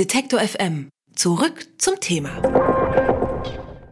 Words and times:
Detektor 0.00 0.40
FM. 0.40 0.88
Zurück 1.14 1.66
zum 1.76 2.00
Thema. 2.00 2.30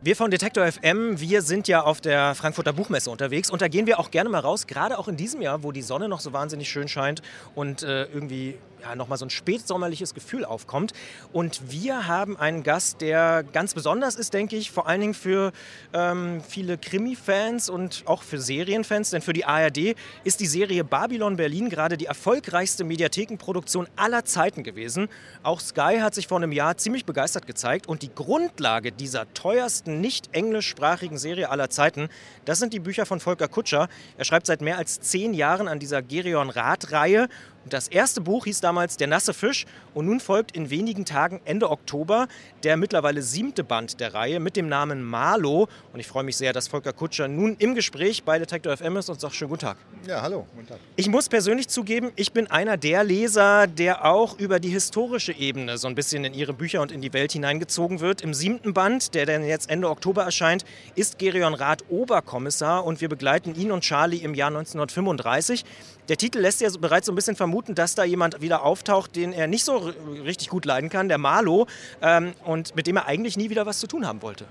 Wir 0.00 0.16
von 0.16 0.30
Detektor 0.30 0.66
FM, 0.66 1.20
wir 1.20 1.42
sind 1.42 1.68
ja 1.68 1.82
auf 1.82 2.00
der 2.00 2.34
Frankfurter 2.34 2.72
Buchmesse 2.72 3.10
unterwegs 3.10 3.50
und 3.50 3.60
da 3.60 3.68
gehen 3.68 3.86
wir 3.86 3.98
auch 3.98 4.10
gerne 4.10 4.30
mal 4.30 4.38
raus, 4.38 4.66
gerade 4.66 4.98
auch 4.98 5.08
in 5.08 5.18
diesem 5.18 5.42
Jahr, 5.42 5.62
wo 5.62 5.70
die 5.70 5.82
Sonne 5.82 6.08
noch 6.08 6.20
so 6.20 6.32
wahnsinnig 6.32 6.70
schön 6.70 6.88
scheint 6.88 7.20
und 7.54 7.82
äh, 7.82 8.04
irgendwie 8.04 8.54
ja, 8.82 8.94
nochmal 8.94 9.18
so 9.18 9.26
ein 9.26 9.30
spätsommerliches 9.30 10.14
Gefühl 10.14 10.44
aufkommt. 10.44 10.92
Und 11.32 11.70
wir 11.70 12.06
haben 12.06 12.36
einen 12.36 12.62
Gast, 12.62 13.00
der 13.00 13.44
ganz 13.52 13.74
besonders 13.74 14.14
ist, 14.14 14.34
denke 14.34 14.56
ich, 14.56 14.70
vor 14.70 14.86
allen 14.86 15.00
Dingen 15.00 15.14
für 15.14 15.52
ähm, 15.92 16.40
viele 16.46 16.78
Krimi-Fans 16.78 17.68
und 17.68 18.02
auch 18.06 18.22
für 18.22 18.38
Serienfans. 18.40 19.10
Denn 19.10 19.22
für 19.22 19.32
die 19.32 19.44
ARD 19.44 19.94
ist 20.24 20.40
die 20.40 20.46
Serie 20.46 20.84
Babylon 20.84 21.36
Berlin 21.36 21.68
gerade 21.68 21.96
die 21.96 22.06
erfolgreichste 22.06 22.84
Mediathekenproduktion 22.84 23.88
aller 23.96 24.24
Zeiten 24.24 24.62
gewesen. 24.62 25.08
Auch 25.42 25.60
Sky 25.60 25.98
hat 26.00 26.14
sich 26.14 26.28
vor 26.28 26.38
einem 26.38 26.52
Jahr 26.52 26.76
ziemlich 26.76 27.04
begeistert 27.04 27.46
gezeigt. 27.46 27.86
Und 27.86 28.02
die 28.02 28.14
Grundlage 28.14 28.92
dieser 28.92 29.32
teuersten 29.34 30.00
nicht 30.00 30.34
englischsprachigen 30.34 31.18
Serie 31.18 31.50
aller 31.50 31.70
Zeiten, 31.70 32.08
das 32.44 32.58
sind 32.58 32.72
die 32.72 32.80
Bücher 32.80 33.06
von 33.06 33.20
Volker 33.20 33.48
Kutscher. 33.48 33.88
Er 34.16 34.24
schreibt 34.24 34.46
seit 34.46 34.60
mehr 34.60 34.78
als 34.78 35.00
zehn 35.00 35.34
Jahren 35.34 35.68
an 35.68 35.78
dieser 35.78 36.02
Gerion 36.02 36.50
Rath-Reihe 36.50 37.28
das 37.72 37.88
erste 37.88 38.20
Buch 38.20 38.44
hieß 38.44 38.60
damals 38.60 38.96
Der 38.96 39.06
nasse 39.06 39.34
Fisch 39.34 39.66
und 39.94 40.06
nun 40.06 40.20
folgt 40.20 40.56
in 40.56 40.70
wenigen 40.70 41.04
Tagen 41.04 41.40
Ende 41.44 41.70
Oktober 41.70 42.28
der 42.62 42.76
mittlerweile 42.76 43.22
siebte 43.22 43.64
Band 43.64 44.00
der 44.00 44.14
Reihe 44.14 44.40
mit 44.40 44.56
dem 44.56 44.68
Namen 44.68 45.02
Marlo. 45.02 45.68
Und 45.92 46.00
ich 46.00 46.06
freue 46.06 46.24
mich 46.24 46.36
sehr, 46.36 46.52
dass 46.52 46.68
Volker 46.68 46.92
Kutscher 46.92 47.28
nun 47.28 47.56
im 47.58 47.74
Gespräch 47.74 48.24
bei 48.24 48.38
Detektor 48.38 48.76
FM 48.76 48.96
ist 48.96 49.08
und 49.08 49.20
sagt 49.20 49.34
schönen 49.34 49.50
guten 49.50 49.60
Tag. 49.60 49.76
Ja, 50.06 50.22
hallo, 50.22 50.46
guten 50.54 50.66
Tag. 50.66 50.78
Ich 50.96 51.08
muss 51.08 51.28
persönlich 51.28 51.68
zugeben, 51.68 52.12
ich 52.16 52.32
bin 52.32 52.48
einer 52.48 52.76
der 52.76 53.04
Leser, 53.04 53.66
der 53.66 54.04
auch 54.04 54.38
über 54.38 54.60
die 54.60 54.70
historische 54.70 55.32
Ebene 55.32 55.78
so 55.78 55.88
ein 55.88 55.94
bisschen 55.94 56.24
in 56.24 56.34
ihre 56.34 56.52
Bücher 56.52 56.82
und 56.82 56.92
in 56.92 57.00
die 57.00 57.12
Welt 57.12 57.32
hineingezogen 57.32 58.00
wird. 58.00 58.20
Im 58.20 58.34
siebten 58.34 58.74
Band, 58.74 59.14
der 59.14 59.26
dann 59.26 59.44
jetzt 59.44 59.70
Ende 59.70 59.88
Oktober 59.88 60.24
erscheint, 60.24 60.64
ist 60.94 61.18
Gerion 61.18 61.54
Rath 61.54 61.84
Oberkommissar 61.88 62.84
und 62.84 63.00
wir 63.00 63.08
begleiten 63.08 63.54
ihn 63.54 63.70
und 63.70 63.82
Charlie 63.82 64.18
im 64.18 64.34
Jahr 64.34 64.48
1935. 64.48 65.64
Der 66.08 66.16
Titel 66.16 66.38
lässt 66.38 66.62
ja 66.62 66.70
bereits 66.80 67.06
so 67.06 67.12
ein 67.12 67.14
bisschen 67.14 67.36
vermuten, 67.36 67.74
dass 67.74 67.94
da 67.94 68.02
jemand 68.02 68.40
wieder 68.40 68.62
auftaucht, 68.62 69.14
den 69.14 69.34
er 69.34 69.46
nicht 69.46 69.64
so 69.64 69.92
richtig 70.24 70.48
gut 70.48 70.64
leiden 70.64 70.88
kann, 70.88 71.08
der 71.08 71.18
Marlo, 71.18 71.66
ähm, 72.00 72.32
und 72.44 72.74
mit 72.74 72.86
dem 72.86 72.96
er 72.96 73.06
eigentlich 73.06 73.36
nie 73.36 73.50
wieder 73.50 73.66
was 73.66 73.78
zu 73.78 73.86
tun 73.86 74.06
haben 74.06 74.22
wollte. 74.22 74.46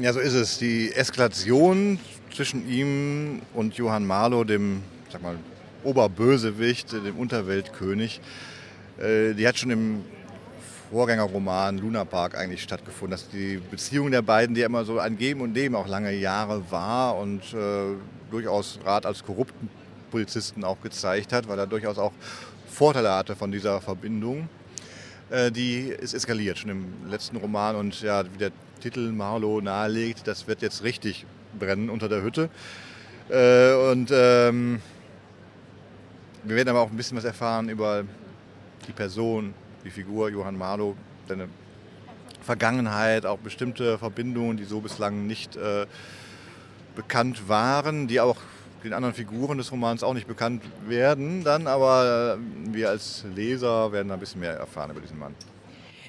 Ja, 0.00 0.12
so 0.14 0.20
ist 0.20 0.32
es. 0.32 0.58
Die 0.58 0.92
Eskalation 0.92 1.98
zwischen 2.34 2.68
ihm 2.70 3.42
und 3.52 3.74
Johann 3.74 4.06
Marlow, 4.06 4.44
dem 4.44 4.82
sag 5.10 5.22
mal, 5.22 5.36
Oberbösewicht, 5.84 6.92
dem 6.92 7.16
Unterweltkönig, 7.16 8.20
äh, 8.98 9.34
die 9.34 9.46
hat 9.46 9.58
schon 9.58 9.70
im 9.70 10.04
Vorgängerroman 10.90 11.76
Luna 11.78 12.06
Park 12.06 12.36
eigentlich 12.36 12.62
stattgefunden. 12.62 13.10
Dass 13.10 13.28
die 13.28 13.60
Beziehung 13.70 14.10
der 14.10 14.22
beiden, 14.22 14.54
die 14.54 14.62
immer 14.62 14.86
so 14.86 14.98
ein 14.98 15.18
Geben 15.18 15.42
und 15.42 15.52
Nehmen 15.52 15.74
auch 15.74 15.86
lange 15.86 16.12
Jahre 16.12 16.62
war 16.70 17.18
und 17.18 17.42
äh, 17.52 17.94
durchaus 18.30 18.78
Rat 18.84 19.04
als 19.04 19.22
korrupten 19.22 19.68
Polizisten 20.10 20.64
auch 20.64 20.80
gezeigt 20.80 21.32
hat, 21.32 21.48
weil 21.48 21.58
er 21.58 21.66
durchaus 21.66 21.98
auch 21.98 22.12
Vorteile 22.66 23.14
hatte 23.14 23.36
von 23.36 23.52
dieser 23.52 23.80
Verbindung. 23.80 24.48
Äh, 25.30 25.50
die 25.50 25.88
ist 25.88 26.14
eskaliert, 26.14 26.58
schon 26.58 26.70
im 26.70 26.86
letzten 27.08 27.36
Roman. 27.36 27.76
Und 27.76 28.00
ja, 28.00 28.24
wie 28.24 28.38
der 28.38 28.52
Titel 28.80 29.12
Marlow 29.12 29.60
nahelegt, 29.60 30.26
das 30.26 30.46
wird 30.46 30.62
jetzt 30.62 30.82
richtig 30.82 31.26
brennen 31.58 31.90
unter 31.90 32.08
der 32.08 32.22
Hütte. 32.22 32.48
Äh, 33.28 33.74
und 33.90 34.10
ähm, 34.12 34.80
wir 36.44 36.56
werden 36.56 36.68
aber 36.68 36.80
auch 36.80 36.90
ein 36.90 36.96
bisschen 36.96 37.16
was 37.16 37.24
erfahren 37.24 37.68
über 37.68 38.04
die 38.86 38.92
Person, 38.92 39.54
die 39.84 39.90
Figur 39.90 40.30
Johann 40.30 40.56
Marlow, 40.56 40.96
seine 41.28 41.48
Vergangenheit, 42.40 43.26
auch 43.26 43.38
bestimmte 43.38 43.98
Verbindungen, 43.98 44.56
die 44.56 44.64
so 44.64 44.80
bislang 44.80 45.26
nicht 45.26 45.56
äh, 45.56 45.86
bekannt 46.96 47.48
waren, 47.48 48.08
die 48.08 48.20
auch 48.20 48.38
den 48.84 48.92
anderen 48.92 49.14
Figuren 49.14 49.58
des 49.58 49.72
Romans 49.72 50.02
auch 50.02 50.14
nicht 50.14 50.26
bekannt 50.26 50.62
werden 50.86 51.44
dann, 51.44 51.66
aber 51.66 52.38
äh, 52.38 52.74
wir 52.74 52.90
als 52.90 53.24
Leser 53.34 53.92
werden 53.92 54.10
ein 54.12 54.20
bisschen 54.20 54.40
mehr 54.40 54.54
erfahren 54.54 54.90
über 54.90 55.00
diesen 55.00 55.18
Mann. 55.18 55.34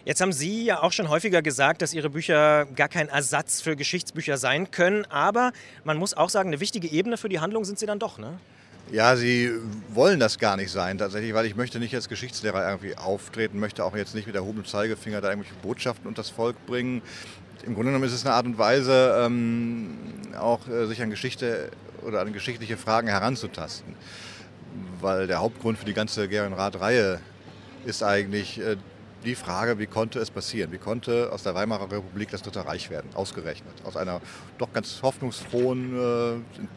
Jetzt 0.05 0.21
haben 0.21 0.31
Sie 0.31 0.65
ja 0.65 0.81
auch 0.81 0.91
schon 0.91 1.09
häufiger 1.09 1.41
gesagt, 1.41 1.81
dass 1.81 1.93
Ihre 1.93 2.09
Bücher 2.09 2.65
gar 2.75 2.87
kein 2.87 3.09
Ersatz 3.09 3.61
für 3.61 3.75
Geschichtsbücher 3.75 4.37
sein 4.37 4.71
können, 4.71 5.05
aber 5.05 5.51
man 5.83 5.97
muss 5.97 6.13
auch 6.13 6.29
sagen, 6.29 6.49
eine 6.49 6.59
wichtige 6.59 6.87
Ebene 6.87 7.17
für 7.17 7.29
die 7.29 7.39
Handlung 7.39 7.65
sind 7.65 7.79
sie 7.79 7.85
dann 7.85 7.99
doch, 7.99 8.17
ne? 8.17 8.39
Ja, 8.91 9.15
sie 9.15 9.51
wollen 9.93 10.19
das 10.19 10.39
gar 10.39 10.57
nicht 10.57 10.71
sein 10.71 10.97
tatsächlich, 10.97 11.35
weil 11.35 11.45
ich 11.45 11.55
möchte 11.55 11.77
nicht 11.77 11.93
als 11.93 12.09
Geschichtslehrer 12.09 12.67
irgendwie 12.67 12.97
auftreten, 12.97 13.59
möchte 13.59 13.85
auch 13.85 13.95
jetzt 13.95 14.15
nicht 14.15 14.25
mit 14.25 14.35
erhobenem 14.35 14.65
Zeigefinger 14.65 15.21
da 15.21 15.29
irgendwelche 15.29 15.55
Botschaften 15.61 16.07
unter 16.07 16.23
das 16.23 16.31
Volk 16.31 16.55
bringen. 16.65 17.03
Im 17.63 17.75
Grunde 17.75 17.91
genommen 17.91 18.05
ist 18.05 18.13
es 18.13 18.25
eine 18.25 18.33
Art 18.33 18.47
und 18.47 18.57
Weise, 18.57 19.15
ähm, 19.23 19.91
auch 20.39 20.67
äh, 20.67 20.87
sich 20.87 21.03
an 21.03 21.11
Geschichte 21.11 21.69
oder 22.03 22.21
an 22.21 22.33
geschichtliche 22.33 22.77
Fragen 22.77 23.07
heranzutasten. 23.07 23.95
Weil 25.01 25.27
der 25.27 25.39
Hauptgrund 25.39 25.77
für 25.77 25.85
die 25.85 25.93
ganze 25.93 26.27
Gerion-Rath-Reihe 26.27 27.19
ist 27.85 28.03
eigentlich 28.03 28.59
äh, 28.59 28.77
die 29.23 29.35
Frage, 29.35 29.79
wie 29.79 29.87
konnte 29.87 30.19
es 30.19 30.31
passieren? 30.31 30.71
Wie 30.71 30.77
konnte 30.77 31.31
aus 31.31 31.43
der 31.43 31.55
Weimarer 31.55 31.91
Republik 31.91 32.29
das 32.31 32.41
Dritte 32.41 32.65
Reich 32.65 32.89
werden, 32.89 33.09
ausgerechnet? 33.15 33.73
Aus 33.83 33.97
einer 33.97 34.21
doch 34.57 34.71
ganz 34.71 35.01
hoffnungsfrohen, 35.01 35.99
äh, 35.99 36.33
in 36.33 36.67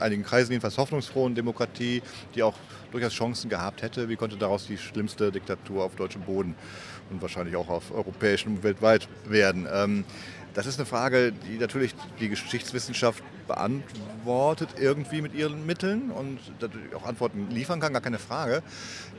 einigen 0.00 0.22
Kreisen 0.22 0.52
jedenfalls 0.52 0.78
hoffnungsfrohen 0.78 1.34
Demokratie, 1.34 2.02
die 2.34 2.42
auch 2.42 2.54
durchaus 2.90 3.12
Chancen 3.12 3.48
gehabt 3.48 3.82
hätte, 3.82 4.08
wie 4.08 4.16
konnte 4.16 4.36
daraus 4.36 4.66
die 4.66 4.78
schlimmste 4.78 5.30
Diktatur 5.30 5.84
auf 5.84 5.94
deutschem 5.96 6.22
Boden 6.22 6.54
und 7.10 7.22
wahrscheinlich 7.22 7.56
auch 7.56 7.68
auf 7.68 7.92
europäischem 7.92 8.56
und 8.56 8.62
weltweit 8.62 9.08
werden? 9.26 9.66
Ähm, 9.72 10.04
das 10.54 10.66
ist 10.66 10.78
eine 10.78 10.86
Frage, 10.86 11.32
die 11.32 11.56
natürlich 11.56 11.94
die 12.20 12.28
Geschichtswissenschaft 12.28 13.22
beantwortet, 13.46 14.70
irgendwie 14.78 15.20
mit 15.20 15.34
ihren 15.34 15.66
Mitteln 15.66 16.10
und 16.10 16.38
auch 16.94 17.04
Antworten 17.04 17.48
liefern 17.50 17.80
kann, 17.80 17.92
gar 17.92 18.02
keine 18.02 18.18
Frage. 18.18 18.62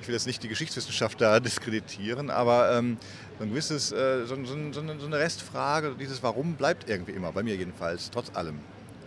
Ich 0.02 0.08
will 0.08 0.14
jetzt 0.14 0.28
nicht 0.28 0.44
die 0.44 0.48
Geschichtswissenschaft 0.48 1.20
da 1.22 1.40
diskreditieren, 1.42 2.30
aber 2.30 2.72
ähm, 2.78 2.98
so, 3.38 3.44
ein 3.44 3.50
gewisses, 3.50 3.92
äh, 3.92 4.26
so, 4.26 4.36
so, 4.46 4.56
so, 4.74 5.06
eine 5.06 5.18
Restfrage, 5.18 5.96
dieses 6.00 6.24
Warum 6.24 6.56
bleibt 6.56 6.90
irgendwie 6.90 7.12
immer, 7.12 7.32
bei 7.32 7.44
mir 7.44 7.56
jedenfalls, 7.56 8.12
trotz 8.12 8.36
allem. 8.36 8.60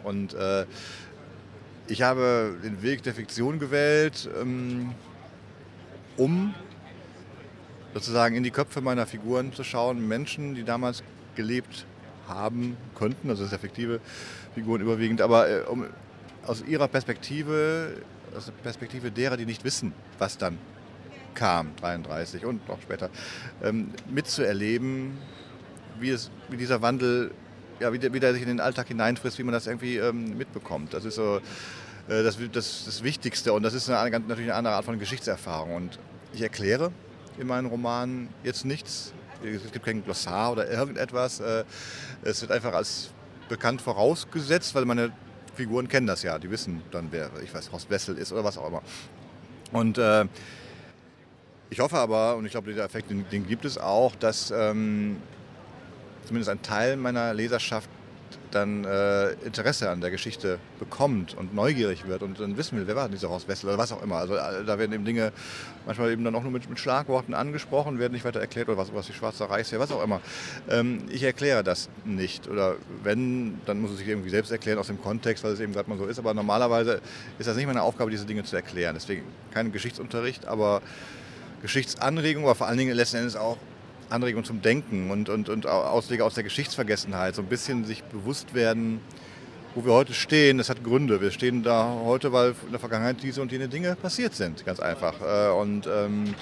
Und 0.04 0.34
äh, 0.34 0.66
ich 1.88 2.02
habe 2.02 2.56
den 2.62 2.82
Weg 2.82 3.02
der 3.02 3.14
Fiktion 3.14 3.58
gewählt, 3.58 4.28
ähm, 4.40 4.94
um 6.16 6.54
sozusagen 7.94 8.36
in 8.36 8.42
die 8.42 8.50
Köpfe 8.50 8.80
meiner 8.80 9.06
Figuren 9.06 9.52
zu 9.52 9.64
schauen, 9.64 10.06
Menschen, 10.06 10.54
die 10.54 10.64
damals 10.64 11.02
gelebt 11.34 11.86
haben 11.86 11.95
haben 12.28 12.76
könnten, 12.94 13.30
also 13.30 13.44
das 13.44 13.50
sind 13.50 14.00
Figuren 14.54 14.80
überwiegend, 14.80 15.20
aber 15.20 15.48
äh, 15.48 15.60
um, 15.62 15.86
aus 16.46 16.62
ihrer 16.62 16.88
Perspektive, 16.88 17.94
aus 18.36 18.46
der 18.46 18.52
Perspektive 18.52 19.10
derer, 19.10 19.36
die 19.36 19.46
nicht 19.46 19.64
wissen, 19.64 19.92
was 20.18 20.38
dann 20.38 20.58
kam, 21.34 21.74
33 21.76 22.44
und 22.44 22.66
noch 22.68 22.80
später, 22.80 23.10
ähm, 23.62 23.90
mitzuerleben, 24.10 25.18
wie, 26.00 26.10
es, 26.10 26.30
wie 26.48 26.56
dieser 26.56 26.82
Wandel, 26.82 27.32
ja, 27.80 27.92
wie 27.92 27.98
der, 27.98 28.12
wie 28.12 28.20
der 28.20 28.32
sich 28.32 28.42
in 28.42 28.48
den 28.48 28.60
Alltag 28.60 28.88
hineinfrisst, 28.88 29.38
wie 29.38 29.42
man 29.42 29.52
das 29.52 29.66
irgendwie 29.66 29.96
ähm, 29.96 30.36
mitbekommt. 30.36 30.94
Das 30.94 31.04
ist 31.04 31.16
so 31.16 31.40
äh, 32.08 32.22
das, 32.22 32.38
das, 32.52 32.84
das 32.84 33.02
Wichtigste 33.02 33.52
und 33.52 33.62
das 33.62 33.74
ist 33.74 33.90
eine, 33.90 34.10
natürlich 34.10 34.44
eine 34.44 34.54
andere 34.54 34.74
Art 34.74 34.84
von 34.84 34.98
Geschichtserfahrung. 34.98 35.74
Und 35.74 35.98
ich 36.32 36.42
erkläre 36.42 36.92
in 37.38 37.46
meinen 37.46 37.66
Romanen 37.66 38.28
jetzt 38.42 38.64
nichts 38.64 39.12
es 39.42 39.72
gibt 39.72 39.84
kein 39.84 40.04
Glossar 40.04 40.52
oder 40.52 40.70
irgendetwas. 40.70 41.40
Äh, 41.40 41.64
es 42.22 42.40
wird 42.40 42.52
einfach 42.52 42.74
als 42.74 43.10
bekannt 43.48 43.82
vorausgesetzt, 43.82 44.74
weil 44.74 44.84
meine 44.84 45.12
Figuren 45.54 45.88
kennen 45.88 46.06
das 46.06 46.22
ja. 46.22 46.38
Die 46.38 46.50
wissen 46.50 46.82
dann, 46.90 47.08
wer, 47.10 47.30
ich 47.42 47.52
weiß, 47.54 47.72
Horst 47.72 47.90
Wessel 47.90 48.16
ist 48.18 48.32
oder 48.32 48.44
was 48.44 48.58
auch 48.58 48.68
immer. 48.68 48.82
Und 49.72 49.98
äh, 49.98 50.26
ich 51.70 51.80
hoffe 51.80 51.98
aber, 51.98 52.36
und 52.36 52.44
ich 52.44 52.52
glaube, 52.52 52.72
der 52.72 52.84
Effekt, 52.84 53.10
den, 53.10 53.28
den 53.30 53.46
gibt 53.46 53.64
es 53.64 53.78
auch, 53.78 54.14
dass 54.16 54.50
ähm, 54.50 55.20
zumindest 56.24 56.50
ein 56.50 56.62
Teil 56.62 56.96
meiner 56.96 57.34
Leserschaft 57.34 57.88
dann 58.56 58.84
äh, 58.84 59.32
Interesse 59.44 59.90
an 59.90 60.00
der 60.00 60.10
Geschichte 60.10 60.58
bekommt 60.78 61.36
und 61.36 61.54
neugierig 61.54 62.06
wird 62.06 62.22
und 62.22 62.40
dann 62.40 62.56
wissen 62.56 62.78
will, 62.78 62.86
wer 62.86 62.96
war 62.96 63.08
dieser 63.08 63.28
Horst 63.28 63.48
Wessel 63.48 63.68
oder 63.68 63.78
was 63.78 63.92
auch 63.92 64.02
immer. 64.02 64.16
Also 64.16 64.34
äh, 64.34 64.64
da 64.64 64.78
werden 64.78 64.92
eben 64.92 65.04
Dinge 65.04 65.32
manchmal 65.84 66.10
eben 66.10 66.24
dann 66.24 66.34
auch 66.34 66.42
nur 66.42 66.50
mit, 66.50 66.68
mit 66.68 66.78
Schlagworten 66.78 67.34
angesprochen, 67.34 67.98
werden 67.98 68.12
nicht 68.12 68.24
weiter 68.24 68.40
erklärt 68.40 68.68
oder 68.68 68.78
was, 68.78 68.92
was 68.94 69.06
die 69.06 69.12
Schwarze 69.12 69.48
Reichswehr, 69.48 69.78
was 69.78 69.92
auch 69.92 70.02
immer. 70.02 70.20
Ähm, 70.68 71.02
ich 71.10 71.22
erkläre 71.22 71.62
das 71.62 71.88
nicht 72.04 72.48
oder 72.48 72.76
wenn, 73.02 73.60
dann 73.66 73.80
muss 73.80 73.90
es 73.90 73.98
sich 73.98 74.08
irgendwie 74.08 74.30
selbst 74.30 74.50
erklären 74.50 74.78
aus 74.78 74.86
dem 74.86 75.00
Kontext, 75.00 75.44
weil 75.44 75.52
es 75.52 75.60
eben 75.60 75.72
gerade 75.72 75.88
mal 75.88 75.98
so 75.98 76.06
ist. 76.06 76.18
Aber 76.18 76.34
normalerweise 76.34 77.00
ist 77.38 77.46
das 77.46 77.56
nicht 77.56 77.66
meine 77.66 77.82
Aufgabe, 77.82 78.10
diese 78.10 78.26
Dinge 78.26 78.44
zu 78.44 78.56
erklären. 78.56 78.94
Deswegen 78.94 79.22
kein 79.52 79.70
Geschichtsunterricht, 79.72 80.46
aber 80.46 80.82
Geschichtsanregung, 81.62 82.44
aber 82.44 82.54
vor 82.54 82.66
allen 82.66 82.78
Dingen 82.78 82.94
letzten 82.94 83.18
Endes 83.18 83.36
auch 83.36 83.58
Anregung 84.10 84.44
zum 84.44 84.62
Denken 84.62 85.10
und, 85.10 85.28
und, 85.28 85.48
und 85.48 85.66
Auswege 85.66 86.24
aus 86.24 86.34
der 86.34 86.44
Geschichtsvergessenheit. 86.44 87.34
So 87.34 87.42
ein 87.42 87.48
bisschen 87.48 87.84
sich 87.84 88.02
bewusst 88.04 88.54
werden, 88.54 89.00
wo 89.74 89.84
wir 89.84 89.92
heute 89.92 90.14
stehen. 90.14 90.58
Das 90.58 90.70
hat 90.70 90.82
Gründe. 90.84 91.20
Wir 91.20 91.30
stehen 91.30 91.62
da 91.62 91.92
heute, 92.04 92.32
weil 92.32 92.54
in 92.64 92.70
der 92.70 92.80
Vergangenheit 92.80 93.22
diese 93.22 93.42
und 93.42 93.52
jene 93.52 93.68
Dinge 93.68 93.96
passiert 93.96 94.34
sind, 94.34 94.64
ganz 94.64 94.80
einfach. 94.80 95.14
Äh, 95.20 95.52
und 95.52 95.86
ähm, 95.86 96.34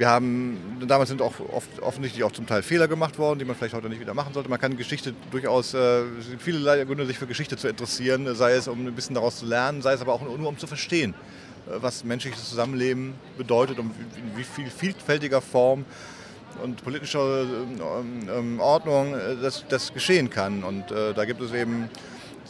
wir 0.00 0.08
haben, 0.08 0.78
damals 0.88 1.10
sind 1.10 1.20
auch 1.20 1.34
oft, 1.52 1.80
offensichtlich 1.82 2.24
auch 2.24 2.32
zum 2.32 2.46
Teil 2.46 2.62
Fehler 2.62 2.88
gemacht 2.88 3.18
worden, 3.18 3.38
die 3.38 3.44
man 3.44 3.54
vielleicht 3.54 3.74
heute 3.74 3.90
nicht 3.90 4.00
wieder 4.00 4.14
machen 4.14 4.32
sollte. 4.32 4.48
Man 4.48 4.58
kann 4.58 4.78
Geschichte 4.78 5.14
durchaus, 5.30 5.74
äh, 5.74 6.04
viele 6.38 6.86
Gründe, 6.86 7.04
sich 7.04 7.18
für 7.18 7.26
Geschichte 7.26 7.58
zu 7.58 7.68
interessieren, 7.68 8.34
sei 8.34 8.52
es 8.52 8.66
um 8.66 8.86
ein 8.86 8.94
bisschen 8.94 9.14
daraus 9.14 9.40
zu 9.40 9.44
lernen, 9.44 9.82
sei 9.82 9.92
es 9.92 10.00
aber 10.00 10.14
auch 10.14 10.22
nur 10.22 10.48
um 10.48 10.56
zu 10.56 10.66
verstehen, 10.66 11.14
was 11.66 12.04
menschliches 12.04 12.48
Zusammenleben 12.48 13.14
bedeutet 13.36 13.78
und 13.78 13.92
wie 14.36 14.44
viel 14.44 14.70
vielfältiger 14.70 15.40
Form 15.40 15.84
und 16.62 16.82
politischer 16.82 17.42
ähm, 17.42 18.28
ähm, 18.28 18.60
Ordnung 18.60 19.14
äh, 19.14 19.36
das, 19.40 19.64
das 19.68 19.92
geschehen 19.92 20.30
kann. 20.30 20.64
Und 20.64 20.90
äh, 20.90 21.14
da 21.14 21.24
gibt 21.24 21.40
es 21.40 21.52
eben 21.52 21.88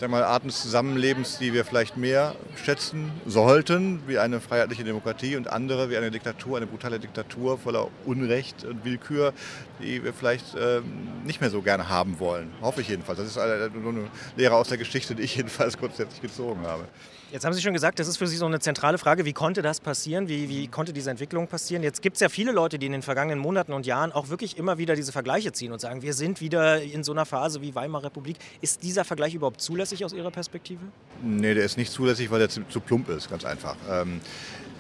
sag 0.01 0.09
mal, 0.09 0.25
Arten 0.25 0.49
des 0.49 0.62
Zusammenlebens, 0.62 1.39
die 1.39 1.53
wir 1.53 1.65
vielleicht 1.67 1.99
mehr 1.99 2.35
schätzen 2.65 3.12
sollten, 3.27 4.01
wie 4.07 4.19
eine 4.19 4.41
freiheitliche 4.41 4.83
Demokratie 4.83 5.37
und 5.37 5.49
andere 5.49 5.91
wie 5.91 5.97
eine 5.99 6.11
Diktatur, 6.11 6.57
eine 6.57 6.67
brutale 6.67 6.99
Diktatur 6.99 7.59
voller 7.59 7.89
Unrecht 8.07 8.65
und 8.65 8.83
Willkür, 8.85 9.35
die 9.79 10.03
wir 10.03 10.15
vielleicht 10.15 10.55
äh, 10.55 10.81
nicht 11.25 11.43
mehr 11.43 11.51
so 11.51 11.61
gerne 11.61 11.91
haben 11.91 12.19
wollen. 12.19 12.51
Hoffe 12.62 12.81
ich 12.81 12.89
jedenfalls. 12.89 13.19
Das 13.19 13.29
ist 13.29 13.39
eine, 13.39 13.65
eine 13.65 14.11
Lehre 14.37 14.55
aus 14.55 14.69
der 14.69 14.79
Geschichte, 14.79 15.15
die 15.15 15.23
ich 15.23 15.37
jedenfalls 15.41 15.77
grundsätzlich 15.77 16.23
gezogen 16.23 16.62
habe. 16.67 16.85
Jetzt 17.32 17.44
haben 17.44 17.53
Sie 17.53 17.62
schon 17.62 17.75
gesagt, 17.75 18.00
das 18.00 18.09
ist 18.09 18.17
für 18.17 18.27
Sie 18.27 18.37
so 18.37 18.47
eine 18.47 18.59
zentrale 18.59 18.99
Frage. 18.99 19.25
Wie 19.25 19.32
konnte 19.32 19.62
das 19.62 19.79
passieren? 19.79 20.27
Wie, 20.27 20.49
wie 20.49 20.67
konnte 20.67 20.93
diese 20.93 21.11
Entwicklung 21.11 21.47
passieren? 21.47 21.85
Jetzt 21.85 22.03
gibt 22.03 22.17
es 22.17 22.21
ja 22.21 22.29
viele 22.29 22.50
Leute, 22.50 22.77
die 22.77 22.87
in 22.87 22.93
den 22.93 23.03
vergangenen 23.03 23.38
Monaten 23.38 23.73
und 23.73 23.87
Jahren 23.87 24.11
auch 24.11 24.31
wirklich 24.31 24.59
immer 24.59 24.79
wieder 24.79 24.97
diese 24.97 25.12
Vergleiche 25.12 25.53
ziehen 25.53 25.71
und 25.71 25.81
sagen, 25.81 26.03
wir 26.03 26.12
sind 26.12 26.41
wieder 26.41 26.82
in 26.82 27.05
so 27.05 27.12
einer 27.12 27.27
Phase 27.27 27.62
wie 27.62 27.73
Weimarer 27.77 28.06
Republik. 28.06 28.37
Ist 28.62 28.82
dieser 28.82 29.05
Vergleich 29.05 29.35
überhaupt 29.35 29.61
zulässig 29.61 30.05
aus 30.05 30.12
Ihrer 30.12 30.32
Perspektive? 30.32 30.81
Nee, 31.23 31.55
der 31.55 31.65
ist 31.65 31.77
nicht 31.77 31.93
zulässig, 31.93 32.32
weil 32.32 32.41
der 32.41 32.49
zu, 32.49 32.67
zu 32.69 32.81
plump 32.81 33.09
ist, 33.11 33.31
ganz 33.31 33.44
einfach. 33.44 33.76
Ähm, 33.88 34.21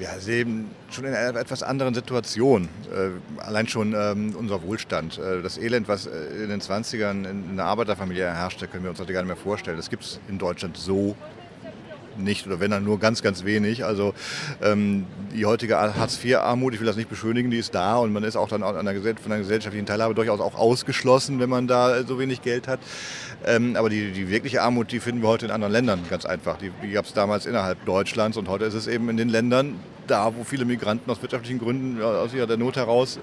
wir 0.00 0.08
leben 0.26 0.70
schon 0.90 1.04
in 1.04 1.14
einer 1.14 1.38
etwas 1.38 1.62
anderen 1.62 1.94
Situation. 1.94 2.68
Äh, 2.92 3.42
allein 3.42 3.68
schon 3.68 3.94
ähm, 3.94 4.34
unser 4.36 4.60
Wohlstand. 4.64 5.18
Äh, 5.18 5.40
das 5.42 5.56
Elend, 5.56 5.86
was 5.86 6.06
äh, 6.06 6.42
in 6.42 6.48
den 6.48 6.60
20ern 6.60 7.30
in 7.30 7.50
einer 7.50 7.64
Arbeiterfamilie 7.64 8.24
herrschte, 8.26 8.66
können 8.66 8.82
wir 8.82 8.90
uns 8.90 8.98
heute 8.98 9.12
gar 9.12 9.20
nicht 9.22 9.28
mehr 9.28 9.36
vorstellen. 9.36 9.76
Das 9.76 9.88
gibt 9.88 10.02
es 10.02 10.18
in 10.28 10.38
Deutschland 10.38 10.76
so 10.76 11.14
nicht 12.16 12.46
oder 12.46 12.60
wenn 12.60 12.70
dann 12.70 12.84
nur 12.84 12.98
ganz, 12.98 13.22
ganz 13.22 13.44
wenig. 13.44 13.84
Also 13.84 14.14
ähm, 14.62 15.06
die 15.34 15.46
heutige 15.46 15.78
Hartz-IV-Armut, 15.78 16.74
ich 16.74 16.80
will 16.80 16.86
das 16.86 16.96
nicht 16.96 17.08
beschönigen, 17.08 17.50
die 17.50 17.58
ist 17.58 17.74
da 17.74 17.96
und 17.96 18.12
man 18.12 18.24
ist 18.24 18.36
auch 18.36 18.48
dann 18.48 18.62
an 18.62 18.84
der, 18.84 18.94
von 18.94 19.30
der 19.30 19.38
gesellschaftlichen 19.38 19.86
Teilhabe 19.86 20.14
durchaus 20.14 20.40
auch 20.40 20.54
ausgeschlossen, 20.54 21.40
wenn 21.40 21.50
man 21.50 21.66
da 21.66 22.04
so 22.04 22.18
wenig 22.18 22.42
Geld 22.42 22.68
hat. 22.68 22.80
Ähm, 23.46 23.76
aber 23.76 23.88
die, 23.88 24.12
die 24.12 24.28
wirkliche 24.28 24.62
Armut, 24.62 24.92
die 24.92 25.00
finden 25.00 25.22
wir 25.22 25.28
heute 25.28 25.46
in 25.46 25.50
anderen 25.50 25.72
Ländern 25.72 26.00
ganz 26.10 26.26
einfach. 26.26 26.58
Die, 26.58 26.70
die 26.82 26.90
gab 26.90 27.06
es 27.06 27.12
damals 27.12 27.46
innerhalb 27.46 27.84
Deutschlands 27.84 28.36
und 28.36 28.48
heute 28.48 28.64
ist 28.64 28.74
es 28.74 28.86
eben 28.86 29.08
in 29.08 29.16
den 29.16 29.28
Ländern, 29.28 29.76
da 30.06 30.34
wo 30.36 30.44
viele 30.44 30.64
Migranten 30.64 31.10
aus 31.10 31.22
wirtschaftlichen 31.22 31.58
Gründen, 31.58 32.02
aus 32.02 32.34
ihrer 32.34 32.56
Not 32.56 32.76
heraus 32.76 33.18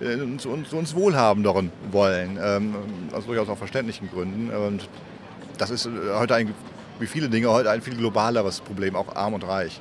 äh, 0.00 0.16
zu, 0.38 0.50
uns, 0.50 0.70
zu 0.70 0.76
uns 0.76 0.94
wohlhabenderen 0.94 1.70
wollen. 1.90 2.38
Ähm, 2.42 2.74
aus 3.12 3.26
durchaus 3.26 3.48
auch 3.48 3.58
verständlichen 3.58 4.08
Gründen. 4.10 4.50
Und 4.50 4.88
das 5.58 5.70
ist 5.70 5.86
äh, 5.86 5.90
heute 6.14 6.34
ein 6.34 6.54
wie 7.02 7.06
viele 7.06 7.28
Dinge 7.28 7.50
heute 7.50 7.70
ein 7.70 7.82
viel 7.82 7.96
globaleres 7.96 8.60
Problem, 8.60 8.96
auch 8.96 9.14
arm 9.14 9.34
und 9.34 9.46
reich. 9.46 9.80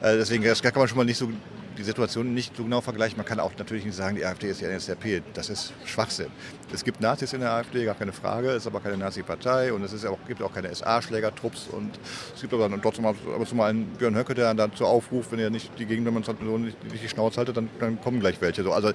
Äh, 0.00 0.16
deswegen 0.16 0.42
kann 0.42 0.72
man 0.74 0.88
schon 0.88 0.98
mal 0.98 1.04
nicht 1.04 1.18
so 1.18 1.30
die 1.78 1.84
Situation 1.84 2.34
nicht 2.34 2.56
so 2.56 2.64
genau 2.64 2.80
vergleichen. 2.80 3.16
Man 3.16 3.24
kann 3.24 3.38
auch 3.38 3.52
natürlich 3.56 3.84
nicht 3.84 3.94
sagen, 3.94 4.16
die 4.16 4.24
AfD 4.24 4.50
ist 4.50 4.60
die 4.60 4.66
NSDAP. 4.66 5.22
Das 5.34 5.48
ist 5.48 5.72
Schwachsinn. 5.84 6.26
Es 6.72 6.84
gibt 6.84 7.00
Nazis 7.00 7.32
in 7.32 7.40
der 7.40 7.52
AfD, 7.52 7.84
gar 7.84 7.94
keine 7.94 8.12
Frage. 8.12 8.50
Es 8.50 8.58
ist 8.62 8.66
aber 8.66 8.80
keine 8.80 8.96
Nazi-Partei 8.96 9.72
und 9.72 9.84
es 9.84 9.92
ist 9.92 10.04
auch, 10.04 10.18
gibt 10.26 10.42
auch 10.42 10.52
keine 10.52 10.74
SA-Schlägertrupps. 10.74 11.68
Und 11.68 11.98
es 12.34 12.40
gibt 12.40 12.52
aber 12.52 12.68
trotzdem 12.82 13.04
mal, 13.04 13.14
aber 13.32 13.54
mal 13.54 13.70
einen 13.70 13.86
Björn 13.92 14.16
Höcke, 14.16 14.34
der 14.34 14.46
dann 14.46 14.56
dazu 14.56 14.84
aufruft, 14.84 15.30
wenn 15.30 15.38
er 15.38 15.50
nicht 15.50 15.70
die 15.78 15.86
Gegendemonstration 15.86 16.64
nicht, 16.64 16.84
nicht 16.90 17.04
die 17.04 17.08
Schnauze 17.08 17.38
haltet, 17.38 17.56
dann, 17.56 17.70
dann 17.78 18.00
kommen 18.00 18.18
gleich 18.18 18.40
welche. 18.40 18.64
So, 18.64 18.72
also 18.72 18.90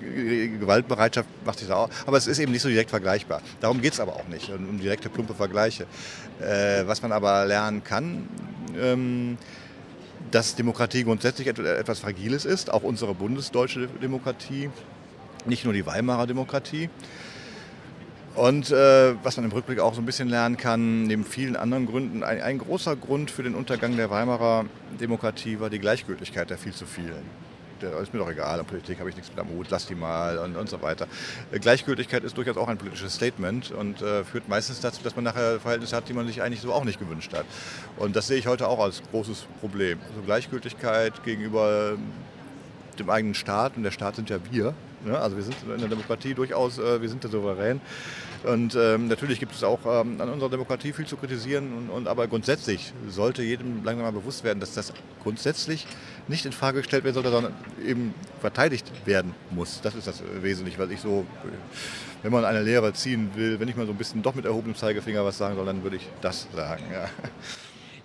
Gewaltbereitschaft 0.00 1.28
macht 1.44 1.58
sich 1.58 1.68
da 1.68 1.76
auch. 1.76 1.90
Aber 2.06 2.16
es 2.16 2.26
ist 2.26 2.38
eben 2.38 2.52
nicht 2.52 2.62
so 2.62 2.68
direkt 2.68 2.90
vergleichbar. 2.90 3.42
Darum 3.60 3.80
geht 3.80 3.92
es 3.92 4.00
aber 4.00 4.16
auch 4.16 4.28
nicht, 4.28 4.50
um 4.50 4.80
direkte 4.80 5.08
plumpe 5.08 5.34
Vergleiche. 5.34 5.86
Äh, 6.40 6.86
was 6.86 7.02
man 7.02 7.12
aber 7.12 7.46
lernen 7.46 7.84
kann, 7.84 8.28
ähm, 8.78 9.38
dass 10.30 10.54
Demokratie 10.54 11.04
grundsätzlich 11.04 11.48
etwas 11.48 12.00
Fragiles 12.00 12.44
ist, 12.44 12.72
auch 12.72 12.82
unsere 12.82 13.14
bundesdeutsche 13.14 13.88
Demokratie, 14.02 14.70
nicht 15.46 15.64
nur 15.64 15.72
die 15.72 15.86
Weimarer 15.86 16.26
Demokratie. 16.26 16.88
Und 18.36 18.70
äh, 18.70 19.14
was 19.24 19.36
man 19.36 19.46
im 19.46 19.52
Rückblick 19.52 19.80
auch 19.80 19.94
so 19.94 20.00
ein 20.00 20.06
bisschen 20.06 20.28
lernen 20.28 20.56
kann, 20.56 21.02
neben 21.02 21.24
vielen 21.24 21.56
anderen 21.56 21.86
Gründen, 21.86 22.22
ein, 22.22 22.40
ein 22.40 22.58
großer 22.58 22.94
Grund 22.94 23.30
für 23.30 23.42
den 23.42 23.54
Untergang 23.54 23.96
der 23.96 24.08
Weimarer 24.10 24.66
Demokratie 25.00 25.58
war 25.58 25.68
die 25.68 25.80
Gleichgültigkeit 25.80 26.48
der 26.48 26.58
viel 26.58 26.72
zu 26.72 26.86
vielen 26.86 27.49
ist 27.82 28.12
mir 28.12 28.20
doch 28.20 28.30
egal, 28.30 28.60
an 28.60 28.66
Politik 28.66 28.98
habe 29.00 29.10
ich 29.10 29.16
nichts 29.16 29.30
mit 29.30 29.38
am 29.38 29.48
Hut, 29.48 29.66
lass 29.70 29.86
die 29.86 29.94
mal 29.94 30.38
und, 30.38 30.56
und 30.56 30.68
so 30.68 30.80
weiter. 30.82 31.06
Äh, 31.52 31.58
Gleichgültigkeit 31.58 32.24
ist 32.24 32.36
durchaus 32.36 32.56
auch 32.56 32.68
ein 32.68 32.78
politisches 32.78 33.14
Statement 33.14 33.70
und 33.70 34.02
äh, 34.02 34.24
führt 34.24 34.48
meistens 34.48 34.80
dazu, 34.80 35.02
dass 35.02 35.16
man 35.16 35.24
nachher 35.24 35.60
Verhältnisse 35.60 35.96
hat, 35.96 36.08
die 36.08 36.12
man 36.12 36.26
sich 36.26 36.42
eigentlich 36.42 36.60
so 36.60 36.72
auch 36.72 36.84
nicht 36.84 36.98
gewünscht 36.98 37.32
hat. 37.32 37.46
Und 37.96 38.16
das 38.16 38.26
sehe 38.26 38.38
ich 38.38 38.46
heute 38.46 38.68
auch 38.68 38.80
als 38.80 39.02
großes 39.10 39.46
Problem. 39.60 39.98
Also 40.08 40.22
Gleichgültigkeit 40.22 41.22
gegenüber 41.24 41.96
dem 42.98 43.10
eigenen 43.10 43.34
Staat 43.34 43.76
und 43.76 43.82
der 43.82 43.90
Staat 43.90 44.16
sind 44.16 44.30
ja 44.30 44.38
wir. 44.50 44.74
Ne? 45.04 45.18
Also 45.18 45.36
wir 45.36 45.42
sind 45.42 45.56
in 45.62 45.78
der 45.78 45.88
Demokratie 45.88 46.34
durchaus, 46.34 46.78
äh, 46.78 47.00
wir 47.00 47.08
sind 47.08 47.22
der 47.24 47.30
Souverän. 47.30 47.80
Und 48.44 48.74
ähm, 48.74 49.08
natürlich 49.08 49.38
gibt 49.38 49.54
es 49.54 49.62
auch 49.62 49.80
ähm, 49.84 50.20
an 50.20 50.30
unserer 50.30 50.50
Demokratie 50.50 50.92
viel 50.92 51.06
zu 51.06 51.16
kritisieren. 51.16 51.72
Und, 51.76 51.90
und, 51.90 52.08
aber 52.08 52.26
grundsätzlich 52.26 52.92
sollte 53.08 53.42
jedem 53.42 53.84
langsam 53.84 54.04
mal 54.04 54.18
bewusst 54.18 54.44
werden, 54.44 54.60
dass 54.60 54.74
das 54.74 54.92
grundsätzlich 55.22 55.86
nicht 56.28 56.46
in 56.46 56.52
Frage 56.52 56.78
gestellt 56.78 57.04
werden 57.04 57.14
sollte, 57.14 57.30
sondern 57.30 57.54
eben 57.84 58.14
verteidigt 58.40 58.90
werden 59.04 59.34
muss. 59.50 59.80
Das 59.82 59.94
ist 59.94 60.06
das 60.06 60.22
Wesentliche, 60.40 60.78
was 60.78 60.90
ich 60.90 61.00
so, 61.00 61.26
wenn 62.22 62.32
man 62.32 62.44
eine 62.44 62.62
Lehre 62.62 62.92
ziehen 62.94 63.30
will, 63.34 63.60
wenn 63.60 63.68
ich 63.68 63.76
mal 63.76 63.86
so 63.86 63.92
ein 63.92 63.98
bisschen 63.98 64.22
doch 64.22 64.34
mit 64.34 64.44
erhobenem 64.44 64.76
Zeigefinger 64.76 65.24
was 65.24 65.38
sagen 65.38 65.56
soll, 65.56 65.66
dann 65.66 65.82
würde 65.82 65.96
ich 65.96 66.08
das 66.20 66.46
sagen. 66.54 66.84
Ja. 66.92 67.08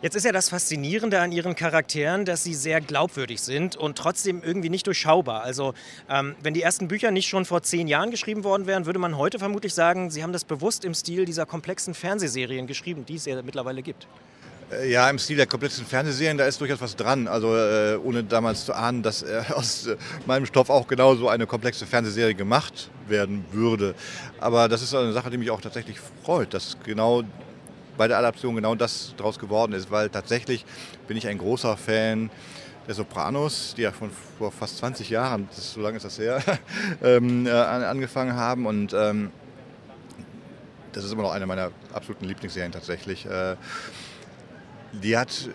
Jetzt 0.06 0.14
ist 0.14 0.24
ja 0.24 0.32
das 0.32 0.50
Faszinierende 0.50 1.20
an 1.20 1.32
ihren 1.32 1.56
Charakteren, 1.56 2.26
dass 2.26 2.44
sie 2.44 2.54
sehr 2.54 2.80
glaubwürdig 2.80 3.42
sind 3.42 3.76
und 3.76 3.98
trotzdem 3.98 4.44
irgendwie 4.44 4.70
nicht 4.70 4.86
durchschaubar. 4.86 5.42
Also 5.42 5.74
ähm, 6.08 6.36
wenn 6.44 6.54
die 6.54 6.62
ersten 6.62 6.88
Bücher 6.88 7.10
nicht 7.10 7.28
schon 7.28 7.44
vor 7.44 7.64
zehn 7.64 7.88
Jahren 7.88 8.12
geschrieben 8.12 8.44
worden 8.44 8.68
wären, 8.68 8.86
würde 8.86 9.00
man 9.00 9.18
heute 9.18 9.40
vermutlich 9.40 9.74
sagen, 9.74 10.12
sie 10.12 10.22
haben 10.22 10.32
das 10.32 10.44
bewusst 10.44 10.86
im 10.86 10.94
Stil 10.94 11.26
dieser 11.26 11.48
komplexen 11.48 11.96
Fernsehserien 11.96 12.68
geschrieben, 12.68 13.04
die 13.08 13.16
es 13.16 13.26
ja 13.26 13.42
mittlerweile 13.42 13.82
gibt. 13.82 14.06
Äh, 14.72 14.92
ja, 14.92 15.10
im 15.10 15.18
Stil 15.18 15.38
der 15.38 15.48
komplexen 15.48 15.88
Fernsehserien, 15.88 16.38
da 16.38 16.46
ist 16.46 16.62
durchaus 16.62 16.82
was 16.82 16.96
dran. 16.96 17.28
Also 17.28 17.56
äh, 17.56 17.98
ohne 17.98 18.24
damals 18.24 18.66
zu 18.66 18.74
ahnen, 18.74 19.02
dass 19.02 19.24
äh, 19.24 19.42
aus 19.56 19.88
äh, 19.88 19.98
meinem 20.28 20.46
Stoff 20.46 20.70
auch 20.70 20.88
genauso 20.88 21.30
eine 21.30 21.48
komplexe 21.48 21.88
Fernsehserie 21.88 22.36
gemacht 22.36 22.92
werden 23.08 23.44
würde. 23.52 23.96
Aber 24.40 24.70
das 24.70 24.84
ist 24.84 24.94
eine 24.94 25.14
Sache, 25.14 25.32
die 25.32 25.40
mich 25.40 25.50
auch 25.50 25.62
tatsächlich 25.62 25.98
freut, 26.24 26.54
dass 26.54 26.78
genau 26.84 27.24
bei 27.98 28.08
der 28.08 28.18
Adaption 28.18 28.56
genau 28.56 28.76
das 28.76 29.14
daraus 29.18 29.40
geworden 29.40 29.74
ist, 29.74 29.92
weil 29.92 30.10
tatsächlich 30.10 30.66
bin 31.08 31.18
ich 31.18 31.28
ein 31.28 31.38
großer 31.38 31.78
Fan 31.78 32.30
der 32.88 32.96
Sopranos, 32.96 33.74
die 33.76 33.82
ja 33.82 33.92
von 33.92 34.12
vor 34.38 34.52
fast 34.52 34.78
20 34.78 35.10
Jahren, 35.10 35.48
das 35.56 35.74
so 35.74 35.82
lange 35.82 35.98
ist 35.98 36.06
das 36.06 36.20
her, 36.20 36.42
ähm, 37.04 37.48
äh, 37.48 37.52
angefangen 37.52 38.36
haben 38.36 38.66
und 38.66 38.94
ähm, 38.94 39.32
das 40.92 41.04
ist 41.04 41.12
immer 41.12 41.24
noch 41.24 41.32
eine 41.32 41.46
meiner 41.46 41.72
absoluten 41.94 42.26
Lieblingsserien 42.26 42.72
tatsächlich. 42.72 43.26
Äh, 43.26 43.56
die 44.94 45.18
hat 45.18 45.50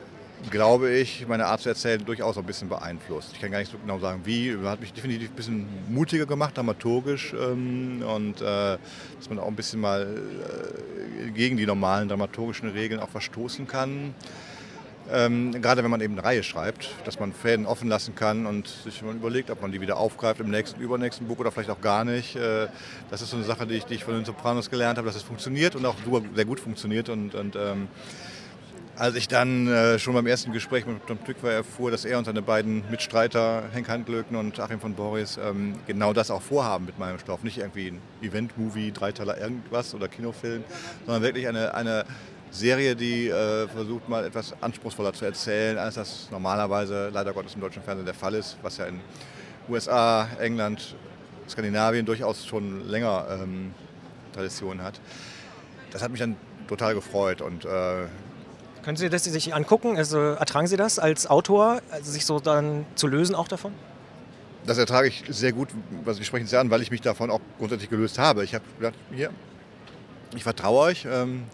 glaube 0.48 0.90
ich, 0.90 1.26
meine 1.28 1.46
Art 1.46 1.60
zu 1.60 1.68
erzählen 1.68 2.04
durchaus 2.04 2.38
ein 2.38 2.44
bisschen 2.44 2.68
beeinflusst. 2.68 3.30
Ich 3.34 3.40
kann 3.40 3.50
gar 3.50 3.58
nicht 3.58 3.70
so 3.70 3.78
genau 3.78 3.98
sagen, 3.98 4.22
wie. 4.24 4.56
Hat 4.64 4.80
mich 4.80 4.92
definitiv 4.92 5.30
ein 5.30 5.34
bisschen 5.34 5.68
mutiger 5.88 6.26
gemacht, 6.26 6.56
dramaturgisch. 6.56 7.34
Ähm, 7.34 8.02
und 8.02 8.40
äh, 8.40 8.44
dass 8.44 9.28
man 9.28 9.38
auch 9.38 9.48
ein 9.48 9.56
bisschen 9.56 9.80
mal 9.80 10.16
äh, 11.26 11.30
gegen 11.30 11.56
die 11.56 11.66
normalen 11.66 12.08
dramaturgischen 12.08 12.70
Regeln 12.70 13.00
auch 13.00 13.10
verstoßen 13.10 13.66
kann. 13.66 14.14
Ähm, 15.12 15.60
gerade 15.60 15.82
wenn 15.82 15.90
man 15.90 16.00
eben 16.00 16.14
eine 16.14 16.24
Reihe 16.24 16.42
schreibt, 16.42 16.90
dass 17.04 17.18
man 17.18 17.32
Fäden 17.32 17.66
offen 17.66 17.88
lassen 17.88 18.14
kann 18.14 18.46
und 18.46 18.68
sich 18.68 19.02
mal 19.02 19.14
überlegt, 19.14 19.50
ob 19.50 19.60
man 19.60 19.72
die 19.72 19.80
wieder 19.80 19.96
aufgreift 19.96 20.40
im 20.40 20.50
nächsten, 20.50 20.80
übernächsten 20.80 21.26
Buch 21.26 21.38
oder 21.38 21.50
vielleicht 21.50 21.70
auch 21.70 21.80
gar 21.80 22.04
nicht. 22.04 22.36
Äh, 22.36 22.68
das 23.10 23.20
ist 23.20 23.30
so 23.30 23.36
eine 23.36 23.44
Sache, 23.44 23.66
die 23.66 23.74
ich, 23.74 23.84
die 23.84 23.94
ich 23.94 24.04
von 24.04 24.14
den 24.14 24.24
Sopranos 24.24 24.70
gelernt 24.70 24.98
habe, 24.98 25.06
dass 25.06 25.16
es 25.16 25.22
funktioniert 25.22 25.74
und 25.74 25.84
auch 25.84 25.96
sehr 26.34 26.44
gut 26.44 26.60
funktioniert. 26.60 27.08
Und, 27.08 27.34
und 27.34 27.56
ähm, 27.56 27.88
als 29.00 29.14
ich 29.14 29.28
dann 29.28 29.66
äh, 29.66 29.98
schon 29.98 30.12
beim 30.12 30.26
ersten 30.26 30.52
Gespräch 30.52 30.84
mit 30.84 31.06
Tom 31.06 31.24
Tückwer 31.24 31.52
erfuhr, 31.52 31.90
dass 31.90 32.04
er 32.04 32.18
und 32.18 32.26
seine 32.26 32.42
beiden 32.42 32.84
Mitstreiter, 32.90 33.62
Henk 33.72 33.88
Handlöken 33.88 34.36
und 34.36 34.60
Achim 34.60 34.78
von 34.78 34.92
Boris, 34.92 35.38
ähm, 35.42 35.72
genau 35.86 36.12
das 36.12 36.30
auch 36.30 36.42
vorhaben 36.42 36.84
mit 36.84 36.98
meinem 36.98 37.18
Stoff. 37.18 37.42
Nicht 37.42 37.56
irgendwie 37.56 37.92
ein 37.92 38.02
Event-Movie, 38.20 38.92
Dreiteiler 38.92 39.38
irgendwas 39.38 39.94
oder 39.94 40.06
Kinofilm, 40.06 40.64
sondern 41.06 41.22
wirklich 41.22 41.48
eine, 41.48 41.72
eine 41.74 42.04
Serie, 42.50 42.94
die 42.94 43.28
äh, 43.28 43.68
versucht 43.68 44.06
mal 44.10 44.22
etwas 44.26 44.54
anspruchsvoller 44.62 45.14
zu 45.14 45.24
erzählen, 45.24 45.78
als 45.78 45.94
das 45.94 46.28
normalerweise 46.30 47.08
leider 47.08 47.32
Gottes 47.32 47.54
im 47.54 47.62
deutschen 47.62 47.82
Fernsehen 47.82 48.04
der 48.04 48.14
Fall 48.14 48.34
ist, 48.34 48.58
was 48.60 48.76
ja 48.76 48.84
in 48.84 49.00
USA, 49.70 50.28
England, 50.38 50.94
Skandinavien 51.48 52.04
durchaus 52.04 52.44
schon 52.44 52.86
länger 52.86 53.28
ähm, 53.30 53.72
Tradition 54.34 54.82
hat. 54.82 55.00
Das 55.90 56.02
hat 56.02 56.10
mich 56.10 56.20
dann 56.20 56.36
total 56.68 56.94
gefreut 56.94 57.40
und 57.40 57.64
äh, 57.64 58.04
können 58.82 58.96
Sie 58.96 59.08
das 59.08 59.24
sich 59.24 59.54
angucken? 59.54 59.96
Also 59.96 60.18
ertragen 60.18 60.66
Sie 60.66 60.76
das 60.76 60.98
als 60.98 61.28
Autor, 61.28 61.80
also 61.90 62.10
sich 62.10 62.26
so 62.26 62.40
dann 62.40 62.86
zu 62.94 63.06
lösen 63.06 63.34
auch 63.34 63.48
davon? 63.48 63.72
das 64.66 64.78
ertrage 64.78 65.08
ich 65.08 65.24
sehr 65.28 65.52
gut, 65.52 65.68
was 66.04 66.16
Sie 66.16 66.24
sprechen 66.24 66.46
sehr 66.46 66.60
an, 66.60 66.70
weil 66.70 66.82
ich 66.82 66.90
mich 66.90 67.00
davon 67.00 67.30
auch 67.30 67.40
grundsätzlich 67.58 67.90
gelöst 67.90 68.18
habe. 68.18 68.44
Ich 68.44 68.54
habe 68.54 68.64
gedacht, 68.78 68.94
hier, 69.12 69.30
ich 70.34 70.42
vertraue 70.42 70.80
euch. 70.80 71.06
Ähm, 71.10 71.44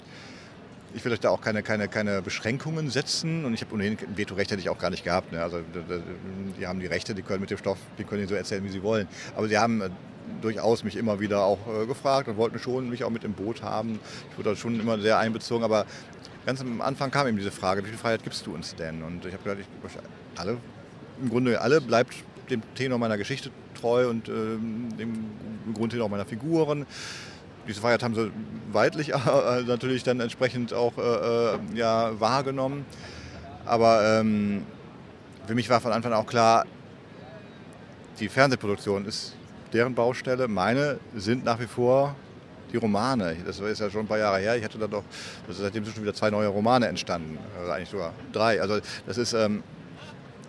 ich 0.94 1.04
will 1.04 1.12
euch 1.12 1.20
da 1.20 1.28
auch 1.28 1.42
keine, 1.42 1.62
keine, 1.62 1.88
keine 1.88 2.22
Beschränkungen 2.22 2.88
setzen 2.88 3.44
und 3.44 3.52
ich 3.52 3.60
habe 3.60 3.74
ohnehin 3.74 3.98
ein 3.98 4.16
Vetorecht 4.16 4.50
hätte 4.50 4.60
ich 4.60 4.70
auch 4.70 4.78
gar 4.78 4.90
nicht 4.90 5.04
gehabt. 5.04 5.30
Ne? 5.30 5.42
Also 5.42 5.60
die 6.58 6.66
haben 6.66 6.80
die 6.80 6.86
Rechte, 6.86 7.14
die 7.14 7.20
können 7.20 7.40
mit 7.40 7.50
dem 7.50 7.58
Stoff, 7.58 7.78
die 7.98 8.04
können 8.04 8.26
so 8.26 8.34
erzählen, 8.34 8.64
wie 8.64 8.70
sie 8.70 8.82
wollen. 8.82 9.06
Aber 9.34 9.46
sie 9.46 9.58
haben 9.58 9.82
äh, 9.82 9.90
durchaus 10.40 10.84
mich 10.84 10.96
immer 10.96 11.20
wieder 11.20 11.44
auch 11.44 11.58
äh, 11.66 11.86
gefragt 11.86 12.28
und 12.28 12.38
wollten 12.38 12.58
schon 12.58 12.88
mich 12.88 13.04
auch 13.04 13.10
mit 13.10 13.24
im 13.24 13.34
Boot 13.34 13.62
haben. 13.62 14.00
Ich 14.30 14.38
wurde 14.38 14.56
schon 14.56 14.80
immer 14.80 14.98
sehr 14.98 15.18
einbezogen, 15.18 15.64
aber 15.64 15.84
ganz 16.46 16.60
am 16.62 16.80
Anfang 16.80 17.10
kam 17.10 17.26
eben 17.26 17.36
diese 17.36 17.50
Frage, 17.50 17.84
wie 17.84 17.88
viel 17.88 17.98
Freiheit 17.98 18.22
gibst 18.24 18.46
du 18.46 18.54
uns 18.54 18.74
denn? 18.74 19.02
Und 19.02 19.26
ich 19.26 19.34
habe 19.34 19.42
gedacht, 19.42 19.58
ich, 19.60 20.40
alle, 20.40 20.56
im 21.20 21.28
Grunde 21.28 21.60
alle 21.60 21.80
bleibt 21.80 22.14
dem 22.48 22.62
Tenor 22.74 22.98
meiner 22.98 23.18
Geschichte 23.18 23.50
treu 23.78 24.08
und 24.08 24.28
äh, 24.28 24.32
dem 24.32 25.26
Grundtenor 25.74 26.08
meiner 26.08 26.24
Figuren 26.24 26.86
diese 27.66 27.80
Freiheit 27.80 28.02
haben 28.02 28.14
sie 28.14 28.30
weitlich 28.72 29.08
äh, 29.14 29.62
natürlich 29.66 30.02
dann 30.02 30.20
entsprechend 30.20 30.72
auch 30.72 30.96
äh, 30.98 31.54
äh, 31.54 31.58
ja, 31.74 32.18
wahrgenommen. 32.20 32.86
Aber 33.64 34.20
ähm, 34.20 34.64
für 35.46 35.54
mich 35.54 35.68
war 35.68 35.80
von 35.80 35.92
Anfang 35.92 36.12
an 36.12 36.18
auch 36.18 36.26
klar, 36.26 36.64
die 38.20 38.28
Fernsehproduktion 38.28 39.04
ist 39.04 39.34
deren 39.72 39.94
Baustelle. 39.94 40.48
Meine 40.48 40.98
sind 41.14 41.44
nach 41.44 41.60
wie 41.60 41.66
vor 41.66 42.14
die 42.72 42.76
Romane. 42.76 43.36
Das 43.46 43.60
ist 43.60 43.80
ja 43.80 43.90
schon 43.90 44.02
ein 44.02 44.06
paar 44.06 44.18
Jahre 44.18 44.38
her. 44.38 44.56
Ich 44.56 44.64
hatte 44.64 44.78
da 44.78 44.86
doch, 44.86 45.04
seitdem 45.48 45.84
sind 45.84 45.94
schon 45.94 46.02
wieder 46.02 46.14
zwei 46.14 46.30
neue 46.30 46.48
Romane 46.48 46.88
entstanden. 46.88 47.38
Also 47.58 47.72
eigentlich 47.72 47.88
sogar 47.88 48.12
drei. 48.32 48.60
Also 48.60 48.80
das 49.06 49.18
ist, 49.18 49.32
ähm, 49.32 49.62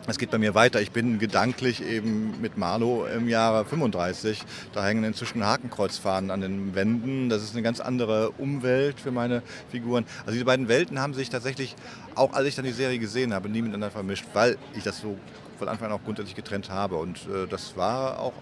es 0.10 0.18
geht 0.18 0.32
bei 0.32 0.38
mir 0.38 0.56
weiter. 0.56 0.80
Ich 0.80 0.92
bin 0.92 1.20
gedanklich 1.20 1.84
eben 1.84 2.40
mit 2.40 2.58
Marlow 2.58 3.06
im 3.08 3.28
Jahre 3.28 3.66
35. 3.66 4.42
Da 4.74 4.86
hängen 4.86 5.04
inzwischen 5.04 5.46
Hakenkreuzfahnen 5.46 6.32
an 6.32 6.40
den 6.40 6.76
Wänden. 6.76 7.28
Das 7.28 7.44
ist 7.44 7.54
eine 7.54 7.62
ganz 7.62 7.82
andere 7.82 8.32
Umwelt 8.32 9.02
für 9.02 9.12
meine 9.12 9.44
Figuren. 9.70 10.06
Also 10.22 10.32
diese 10.32 10.46
beiden 10.46 10.70
Welten 10.70 11.02
haben 11.02 11.14
sich 11.14 11.30
tatsächlich, 11.30 11.76
auch 12.16 12.32
als 12.32 12.48
ich 12.48 12.56
dann 12.56 12.64
die 12.64 12.72
Serie 12.72 13.00
gesehen 13.00 13.34
habe, 13.34 13.50
nie 13.50 13.62
miteinander 13.62 13.92
vermischt, 13.92 14.26
weil 14.34 14.58
ich 14.76 14.84
das 14.84 15.02
so 15.02 15.18
von 15.60 15.68
Anfang 15.68 15.88
an 15.88 15.94
auch 15.94 16.04
grundsätzlich 16.06 16.36
getrennt 16.36 16.70
habe. 16.70 16.96
Und 16.96 17.18
äh, 17.28 17.46
das 17.50 17.76
war 17.76 18.20
auch 18.20 18.34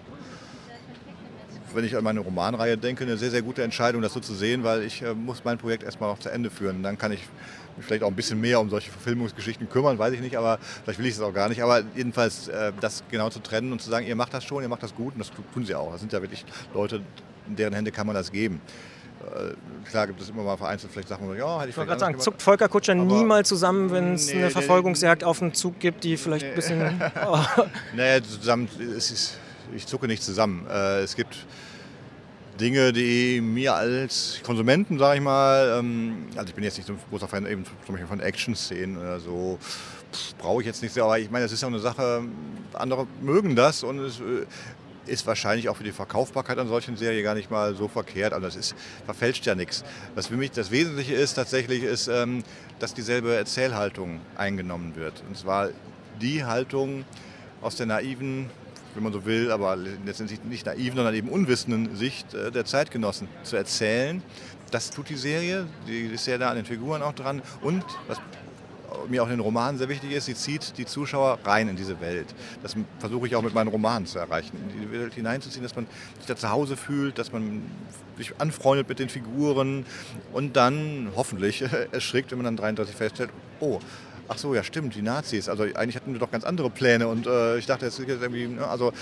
wenn 1.74 1.84
ich 1.84 1.96
an 1.96 2.04
meine 2.04 2.20
Romanreihe 2.20 2.76
denke, 2.76 3.04
eine 3.04 3.16
sehr, 3.16 3.30
sehr 3.30 3.42
gute 3.42 3.62
Entscheidung, 3.62 4.02
das 4.02 4.12
so 4.12 4.20
zu 4.20 4.34
sehen, 4.34 4.64
weil 4.64 4.82
ich 4.82 5.02
äh, 5.02 5.14
muss 5.14 5.44
mein 5.44 5.58
Projekt 5.58 5.82
erstmal 5.82 6.10
noch 6.10 6.18
zu 6.18 6.28
Ende 6.28 6.50
führen. 6.50 6.82
Dann 6.82 6.98
kann 6.98 7.12
ich 7.12 7.20
mich 7.76 7.86
vielleicht 7.86 8.02
auch 8.02 8.08
ein 8.08 8.16
bisschen 8.16 8.40
mehr 8.40 8.60
um 8.60 8.70
solche 8.70 8.90
Verfilmungsgeschichten 8.90 9.68
kümmern, 9.68 9.98
weiß 9.98 10.14
ich 10.14 10.20
nicht, 10.20 10.36
aber 10.36 10.58
vielleicht 10.84 10.98
will 10.98 11.06
ich 11.06 11.14
es 11.14 11.20
auch 11.20 11.32
gar 11.32 11.48
nicht. 11.48 11.62
Aber 11.62 11.82
jedenfalls 11.94 12.48
äh, 12.48 12.72
das 12.80 13.04
genau 13.10 13.30
zu 13.30 13.40
trennen 13.40 13.72
und 13.72 13.80
zu 13.80 13.90
sagen, 13.90 14.06
ihr 14.06 14.16
macht 14.16 14.34
das 14.34 14.44
schon, 14.44 14.62
ihr 14.62 14.68
macht 14.68 14.82
das 14.82 14.94
gut 14.94 15.14
und 15.14 15.18
das 15.20 15.30
tun 15.52 15.64
sie 15.64 15.74
auch. 15.74 15.92
Das 15.92 16.00
sind 16.00 16.12
ja 16.12 16.20
wirklich 16.20 16.44
Leute, 16.74 17.02
in 17.46 17.56
deren 17.56 17.74
Hände 17.74 17.92
kann 17.92 18.06
man 18.06 18.14
das 18.14 18.32
geben. 18.32 18.60
Äh, 19.20 19.54
klar 19.88 20.06
gibt 20.06 20.20
es 20.20 20.28
immer 20.28 20.42
mal 20.42 20.56
vereinzelt 20.56 20.92
vielleicht 20.92 21.08
Sachen, 21.08 21.26
ja, 21.36 21.56
hätte 21.56 21.64
ich, 21.64 21.70
ich 21.70 21.76
wollte 21.76 21.88
gerade 21.88 22.00
sagen, 22.00 22.18
zuckt 22.20 22.42
Volker 22.42 22.68
Kutscher 22.68 22.94
nie 22.94 23.24
mal 23.24 23.44
zusammen, 23.44 23.90
wenn 23.90 24.14
es 24.14 24.26
nee, 24.26 24.38
eine 24.38 24.50
Verfolgungsjagd 24.50 25.24
auf 25.24 25.38
den 25.38 25.54
Zug 25.54 25.80
gibt, 25.80 26.04
die 26.04 26.16
vielleicht 26.16 26.44
nee. 26.44 26.50
ein 26.50 26.54
bisschen... 26.54 27.02
Oh. 27.26 27.38
nee, 27.94 28.20
zusammen, 28.22 28.68
es 28.96 29.10
ist, 29.10 29.38
ich 29.74 29.86
zucke 29.86 30.06
nicht 30.06 30.22
zusammen. 30.22 30.66
Äh, 30.68 31.00
es 31.00 31.16
gibt 31.16 31.46
Dinge, 32.60 32.92
die 32.92 33.40
mir 33.40 33.74
als 33.74 34.40
Konsumenten, 34.42 34.98
sage 34.98 35.18
ich 35.18 35.22
mal, 35.22 35.78
ähm, 35.78 36.28
also 36.36 36.48
ich 36.48 36.54
bin 36.54 36.64
jetzt 36.64 36.76
nicht 36.78 36.86
so 36.86 36.94
ein 36.94 36.98
großer 37.10 37.28
Fan 37.28 37.46
eben 37.46 37.64
zum 37.64 37.94
Beispiel 37.94 38.06
von 38.06 38.20
Action-Szenen 38.20 38.96
oder 38.96 39.20
so, 39.20 39.58
brauche 40.38 40.62
ich 40.62 40.66
jetzt 40.66 40.82
nicht 40.82 40.92
sehr, 40.92 41.04
aber 41.04 41.18
ich 41.18 41.30
meine, 41.30 41.44
das 41.44 41.52
ist 41.52 41.62
ja 41.62 41.68
eine 41.68 41.80
Sache, 41.80 42.22
andere 42.72 43.06
mögen 43.20 43.56
das 43.56 43.82
und 43.82 43.98
es 43.98 44.20
äh, 44.20 44.46
ist 45.06 45.26
wahrscheinlich 45.26 45.68
auch 45.68 45.76
für 45.76 45.84
die 45.84 45.92
Verkaufbarkeit 45.92 46.58
an 46.58 46.68
solchen 46.68 46.96
Serien 46.96 47.22
gar 47.22 47.34
nicht 47.34 47.50
mal 47.50 47.74
so 47.74 47.88
verkehrt. 47.88 48.32
Also 48.32 48.46
das 48.46 48.56
ist, 48.56 48.74
verfälscht 49.04 49.46
ja 49.46 49.54
nichts. 49.54 49.84
Was 50.14 50.26
für 50.28 50.36
mich 50.36 50.50
das 50.50 50.70
Wesentliche 50.70 51.14
ist 51.14 51.34
tatsächlich, 51.34 51.82
ist, 51.82 52.08
ähm, 52.08 52.42
dass 52.78 52.94
dieselbe 52.94 53.34
Erzählhaltung 53.34 54.20
eingenommen 54.36 54.96
wird. 54.96 55.22
Und 55.28 55.36
zwar 55.36 55.68
die 56.20 56.44
Haltung 56.44 57.04
aus 57.62 57.76
der 57.76 57.86
naiven 57.86 58.50
wenn 58.96 59.04
man 59.04 59.12
so 59.12 59.24
will, 59.24 59.50
aber 59.50 59.76
letztendlich 59.76 60.42
nicht 60.44 60.66
naiv, 60.66 60.94
sondern 60.94 61.14
eben 61.14 61.28
unwissenden 61.28 61.96
Sicht 61.96 62.34
äh, 62.34 62.50
der 62.50 62.64
Zeitgenossen 62.64 63.28
zu 63.42 63.56
erzählen. 63.56 64.22
Das 64.70 64.90
tut 64.90 65.08
die 65.08 65.16
Serie, 65.16 65.66
die 65.86 66.06
ist 66.06 66.24
sehr 66.24 66.38
da 66.38 66.50
an 66.50 66.56
den 66.56 66.64
Figuren 66.64 67.02
auch 67.02 67.12
dran 67.12 67.42
und 67.62 67.84
was 68.08 68.18
mir 69.08 69.22
auch 69.22 69.26
in 69.26 69.34
den 69.34 69.40
Romanen 69.40 69.78
sehr 69.78 69.88
wichtig 69.88 70.12
ist, 70.12 70.26
sie 70.26 70.34
zieht 70.34 70.78
die 70.78 70.86
Zuschauer 70.86 71.38
rein 71.44 71.68
in 71.68 71.76
diese 71.76 72.00
Welt. 72.00 72.34
Das 72.62 72.74
versuche 72.98 73.26
ich 73.26 73.36
auch 73.36 73.42
mit 73.42 73.54
meinen 73.54 73.68
Romanen 73.68 74.06
zu 74.06 74.18
erreichen, 74.18 74.56
in 74.74 74.80
die 74.80 74.92
Welt 74.92 75.14
hineinzuziehen, 75.14 75.62
dass 75.62 75.76
man 75.76 75.86
sich 76.18 76.26
da 76.26 76.36
zu 76.36 76.50
Hause 76.50 76.76
fühlt, 76.76 77.18
dass 77.18 77.32
man 77.32 77.62
sich 78.16 78.32
anfreundet 78.38 78.88
mit 78.88 78.98
den 78.98 79.08
Figuren 79.08 79.84
und 80.32 80.56
dann 80.56 81.12
hoffentlich 81.14 81.62
erschrickt, 81.92 82.30
wenn 82.30 82.38
man 82.38 82.44
dann 82.44 82.56
33 82.56 82.94
feststellt, 82.94 83.30
oh, 83.60 83.80
ach 84.28 84.38
so, 84.38 84.54
ja 84.54 84.62
stimmt, 84.62 84.94
die 84.94 85.02
Nazis. 85.02 85.48
Also 85.48 85.64
eigentlich 85.64 85.96
hatten 85.96 86.12
wir 86.12 86.20
doch 86.20 86.30
ganz 86.30 86.44
andere 86.44 86.70
Pläne 86.70 87.08
und 87.08 87.26
äh, 87.26 87.58
ich 87.58 87.66
dachte, 87.66 87.86
jetzt 87.86 87.98
irgendwie, 87.98 88.46
ne, 88.46 88.66
also 88.66 88.92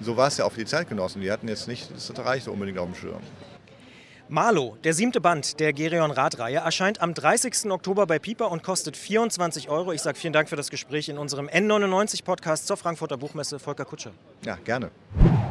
so 0.00 0.16
war 0.16 0.28
es 0.28 0.36
ja 0.36 0.44
auch 0.44 0.52
für 0.52 0.60
die 0.60 0.66
Zeitgenossen. 0.66 1.20
Die 1.22 1.30
hatten 1.30 1.48
jetzt 1.48 1.68
nicht 1.68 1.90
das 1.90 2.12
Reich 2.18 2.44
so 2.44 2.52
unbedingt 2.52 2.78
auf 2.78 2.86
dem 2.86 2.94
Schirm. 2.94 3.20
Marlo, 4.30 4.78
der 4.84 4.94
siebte 4.94 5.20
Band 5.20 5.60
der 5.60 5.74
Gerion 5.74 6.10
Radreihe, 6.10 6.56
erscheint 6.56 7.02
am 7.02 7.12
30. 7.12 7.70
Oktober 7.70 8.06
bei 8.06 8.18
Piper 8.18 8.50
und 8.50 8.62
kostet 8.62 8.96
24 8.96 9.68
Euro. 9.68 9.92
Ich 9.92 10.00
sage 10.00 10.18
vielen 10.18 10.32
Dank 10.32 10.48
für 10.48 10.56
das 10.56 10.70
Gespräch 10.70 11.10
in 11.10 11.18
unserem 11.18 11.46
N99-Podcast 11.46 12.66
zur 12.66 12.78
Frankfurter 12.78 13.18
Buchmesse. 13.18 13.58
Volker 13.58 13.84
Kutscher. 13.84 14.12
Ja, 14.42 14.56
gerne. 14.64 14.90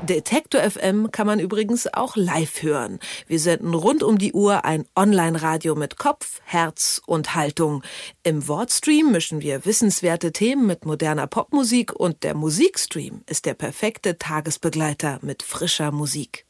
Detektor 0.10 0.62
FM 0.62 1.12
kann 1.12 1.28
man 1.28 1.40
übrigens 1.40 1.88
auch 1.94 2.16
live 2.16 2.64
hören. 2.64 2.98
Wir 3.28 3.40
senden 3.40 3.76
rund 3.76 4.02
um 4.02 4.18
die 4.18 4.34
Uhr 4.34 4.66
ein 4.66 4.86
Online-Radio 4.96 5.76
mit 5.76 5.98
Kopf, 5.98 6.42
Herz 6.44 7.00
und 7.06 7.36
Haltung. 7.36 7.84
Im 8.24 8.48
Wortstream 8.48 9.12
mischen 9.12 9.42
wir 9.42 9.66
wissenswerte 9.66 10.32
Themen 10.32 10.66
mit 10.66 10.84
moderner 10.84 11.28
Popmusik 11.28 11.94
und 11.94 12.24
der 12.24 12.34
Musikstream 12.34 13.22
ist 13.28 13.46
der 13.46 13.54
perfekte 13.54 14.18
Tagesbegleiter 14.18 15.20
mit 15.22 15.44
frischer 15.44 15.92
Musik. 15.92 16.46